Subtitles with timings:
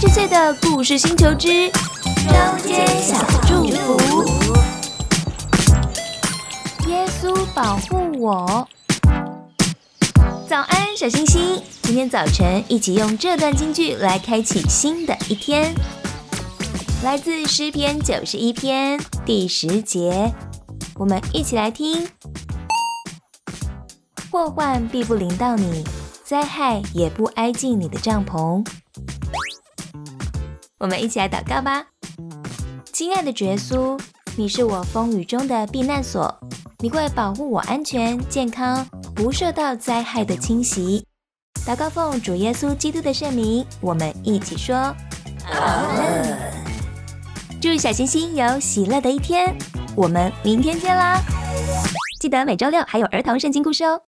[0.00, 4.24] 十岁的故事星球之中间小祝福，
[6.88, 8.66] 耶稣保护我。
[10.48, 11.62] 早安，小星星！
[11.82, 15.74] 今天早晨一起用这段金句来开启新的一天，
[17.04, 20.32] 来自诗篇九十一篇第十节，
[20.94, 22.08] 我们一起来听：
[24.30, 25.84] 祸患必不临到你，
[26.24, 28.66] 灾害也不挨近你的帐篷。
[30.80, 31.84] 我们一起来祷告吧，
[32.90, 34.00] 亲爱的耶稣，
[34.34, 36.34] 你是我风雨中的避难所，
[36.78, 38.82] 你会保护我安全健康，
[39.14, 41.04] 不受到灾害的侵袭。
[41.66, 46.38] 祷告奉主耶稣基督的圣名，我们一起说：阿门。
[47.60, 49.54] 祝小星星有喜乐的一天，
[49.94, 51.20] 我们明天见啦！
[52.20, 53.98] 记得每周六还有儿童圣经故事哦。